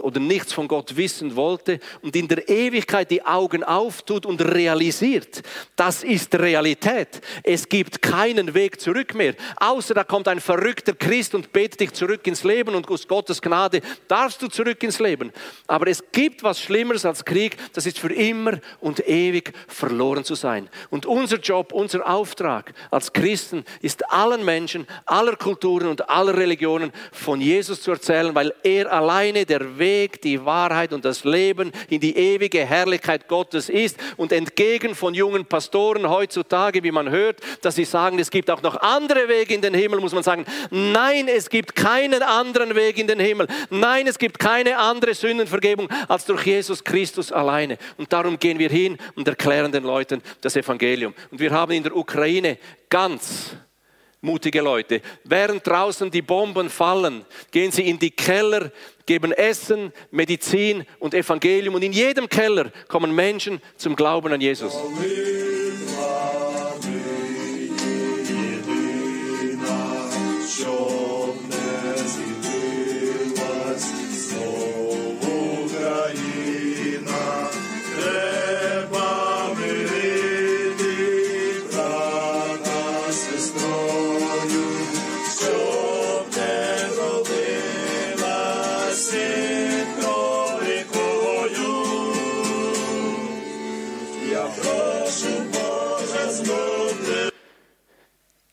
[0.00, 5.42] oder nichts von Gott wissen wollte und in der Ewigkeit die Augen auftut und realisiert,
[5.76, 7.20] das ist Realität.
[7.42, 11.92] Es gibt keinen Weg zurück mehr, außer da kommt ein verrückter Christ und betet dich
[11.92, 15.30] zurück ins Leben und aus Gottes Gnade darfst du zurück ins Leben.
[15.66, 20.36] Aber es gibt was Schlimmeres als Krieg, das ist für immer und ewig verloren zu
[20.36, 20.70] sein.
[20.88, 26.92] Und unser Job, unser Auftrag als Christen ist allen Menschen, aller Kulturen und aller Religionen
[27.12, 32.00] von Jesus zu erzählen, weil er alleine der Weg, die Wahrheit und das Leben in
[32.00, 33.98] die ewige Herrlichkeit Gottes ist.
[34.16, 38.62] Und entgegen von jungen Pastoren heutzutage, wie man hört, dass sie sagen, es gibt auch
[38.62, 42.98] noch andere Wege in den Himmel, muss man sagen, nein, es gibt keinen anderen Weg
[42.98, 43.46] in den Himmel.
[43.70, 47.78] Nein, es gibt keine andere Sündenvergebung als durch Jesus Christus alleine.
[47.96, 51.14] Und darum gehen wir hin und erklären den Leuten das Evangelium.
[51.30, 52.58] Und wir haben in der Ukraine
[52.88, 53.56] ganz
[54.20, 55.00] mutige Leute.
[55.24, 58.72] Während draußen die Bomben fallen, gehen sie in die Keller,
[59.04, 61.74] geben Essen, Medizin und Evangelium.
[61.74, 64.74] Und in jedem Keller kommen Menschen zum Glauben an Jesus.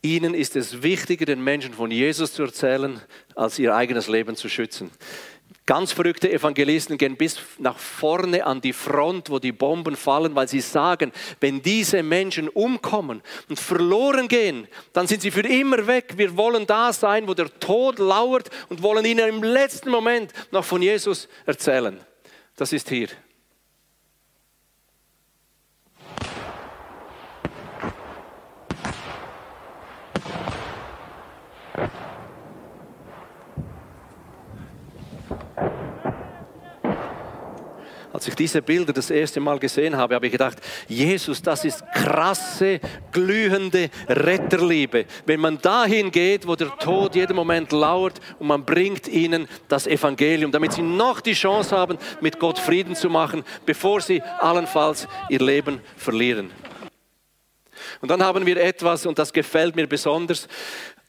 [0.06, 3.02] Ihnen ist es wichtiger, den Menschen von Jesus zu erzählen,
[3.36, 4.92] als ihr eigenes Leben zu schützen.
[5.66, 10.50] Ganz verrückte Evangelisten gehen bis nach vorne an die Front, wo die Bomben fallen, weil
[10.50, 16.16] sie sagen, wenn diese Menschen umkommen und verloren gehen, dann sind sie für immer weg.
[16.18, 20.66] Wir wollen da sein, wo der Tod lauert und wollen ihnen im letzten Moment noch
[20.66, 21.98] von Jesus erzählen.
[22.58, 23.08] Das ist hier.
[38.24, 40.58] Als ich diese Bilder das erste Mal gesehen habe, habe ich gedacht,
[40.88, 42.80] Jesus, das ist krasse,
[43.12, 45.08] glühende Retterliebe.
[45.26, 49.88] Wenn man dahin geht, wo der Tod jeden Moment lauert und man bringt ihnen das
[49.88, 55.06] Evangelium, damit sie noch die Chance haben, mit Gott Frieden zu machen, bevor sie allenfalls
[55.28, 56.50] ihr Leben verlieren.
[58.00, 60.48] Und dann haben wir etwas, und das gefällt mir besonders,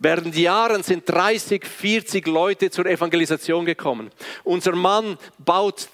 [0.04, 4.10] Während Jahren sind 30, 40 Leute zur Evangelisation gekommen.
[4.42, 5.88] Unser Mann baut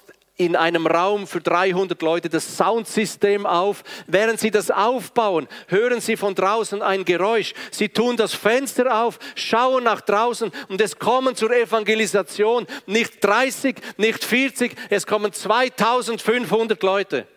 [0.45, 3.83] in einem Raum für 300 Leute das Soundsystem auf.
[4.07, 7.53] Während sie das aufbauen, hören sie von draußen ein Geräusch.
[7.71, 13.75] Sie tun das Fenster auf, schauen nach draußen und es kommen zur Evangelisation nicht 30,
[13.97, 17.27] nicht 40, es kommen 2500 Leute.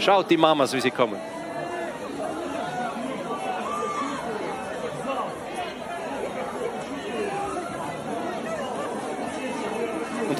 [0.00, 1.18] Schaut die Mamas, wie sie kommen.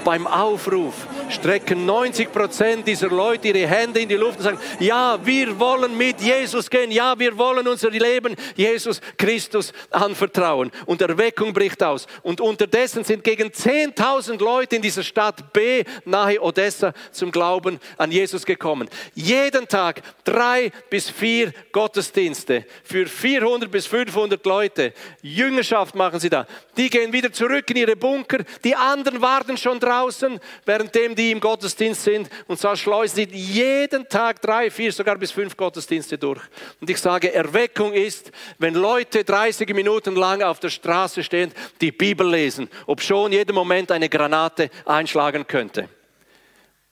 [0.08, 0.94] Beim Aufruf
[1.30, 5.96] strecken 90 Prozent dieser Leute ihre Hände in die Luft und sagen, ja, wir wollen
[5.96, 10.70] mit Jesus gehen, ja, wir wollen unser Leben Jesus Christus anvertrauen.
[10.86, 12.06] Und Erweckung bricht aus.
[12.22, 18.12] Und unterdessen sind gegen 10.000 Leute in dieser Stadt B nahe Odessa zum Glauben an
[18.12, 18.88] Jesus gekommen.
[19.14, 24.92] Jeden Tag drei bis vier Gottesdienste für 400 bis 500 Leute.
[25.22, 26.46] Jüngerschaft machen sie da.
[26.76, 28.38] Die gehen wieder zurück in ihre Bunker.
[28.64, 32.30] Die anderen warten schon draußen, währenddem die im Gottesdienst sind.
[32.46, 36.40] Und so schleusen sie jeden Tag drei, vier, sogar bis fünf Gottesdienste durch.
[36.80, 41.92] Und ich sage, Erweckung ist, wenn Leute 30 Minuten lang auf der Straße stehen, die
[41.92, 45.88] Bibel lesen, ob schon jeden Moment eine Granate einschlagen könnte.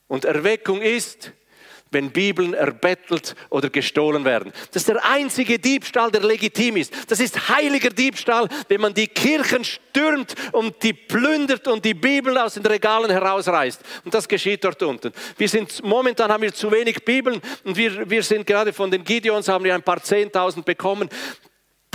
[0.08, 1.32] Und Erweckung ist,
[1.90, 4.52] wenn Bibeln erbettelt oder gestohlen werden.
[4.72, 6.92] Das ist der einzige Diebstahl, der legitim ist.
[7.08, 12.36] Das ist heiliger Diebstahl, wenn man die Kirchen stürmt und die plündert und die Bibeln
[12.38, 13.80] aus den Regalen herausreißt.
[14.04, 15.12] Und das geschieht dort unten.
[15.38, 19.04] Wir sind, momentan haben wir zu wenig Bibeln und wir, wir sind gerade von den
[19.04, 21.08] Gideons haben wir ein paar Zehntausend bekommen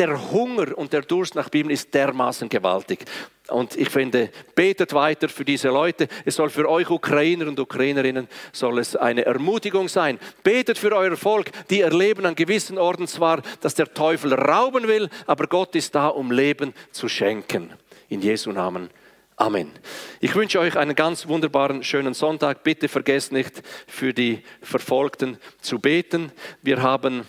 [0.01, 3.05] der Hunger und der Durst nach Bibeln ist dermaßen gewaltig.
[3.49, 6.07] Und ich finde, betet weiter für diese Leute.
[6.25, 10.17] Es soll für euch Ukrainer und Ukrainerinnen soll es eine Ermutigung sein.
[10.41, 15.07] Betet für euer Volk, die erleben an gewissen Orten zwar, dass der Teufel rauben will,
[15.27, 17.71] aber Gott ist da, um Leben zu schenken.
[18.09, 18.89] In Jesu Namen.
[19.35, 19.71] Amen.
[20.19, 22.63] Ich wünsche euch einen ganz wunderbaren, schönen Sonntag.
[22.63, 26.31] Bitte vergesst nicht, für die Verfolgten zu beten.
[26.63, 27.27] Wir haben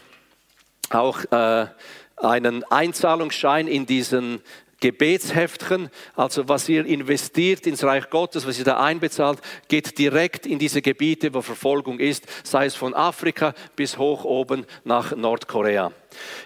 [0.91, 1.66] auch äh,
[2.23, 4.41] einen Einzahlungsschein in diesen
[4.81, 10.59] Gebetsheftchen, also was ihr investiert ins Reich Gottes, was ihr da einbezahlt, geht direkt in
[10.59, 15.93] diese Gebiete, wo Verfolgung ist, sei es von Afrika bis hoch oben nach Nordkorea.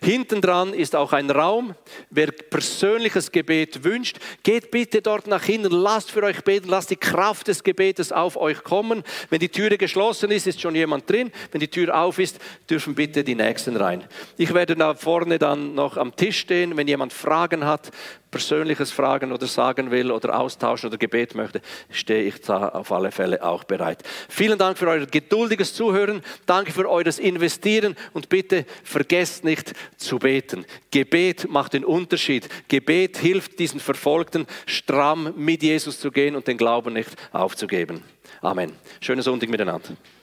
[0.03, 1.75] Hinten dran ist auch ein Raum.
[2.11, 6.97] Wer persönliches Gebet wünscht, geht bitte dort nach hinten, lasst für euch beten, lasst die
[6.97, 9.03] Kraft des Gebetes auf euch kommen.
[9.31, 11.33] Wenn die Türe geschlossen ist, ist schon jemand drin.
[11.53, 12.39] Wenn die Tür auf ist,
[12.69, 14.05] dürfen bitte die Nächsten rein.
[14.37, 16.77] Ich werde da vorne dann noch am Tisch stehen.
[16.77, 17.91] Wenn jemand Fragen hat,
[18.31, 21.61] persönliches Fragen oder sagen will oder austauschen oder Gebet möchte,
[21.91, 24.03] stehe ich da auf alle Fälle auch bereit.
[24.29, 26.22] Vielen Dank für euer geduldiges Zuhören.
[26.45, 30.64] Danke für eures Investieren und bitte vergesst nicht zu beten.
[30.91, 32.49] Gebet macht den Unterschied.
[32.68, 38.03] Gebet hilft diesen Verfolgten stramm mit Jesus zu gehen und den Glauben nicht aufzugeben.
[38.41, 38.72] Amen.
[39.01, 39.97] Schönen Sonntag miteinander.